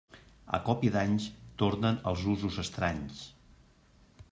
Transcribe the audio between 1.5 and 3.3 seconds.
tornen els usos estranys.